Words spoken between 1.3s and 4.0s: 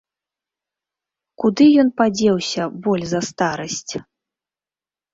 Куды ён падзеўся, боль за старасць?